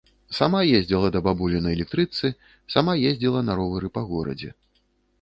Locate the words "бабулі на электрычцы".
1.27-2.33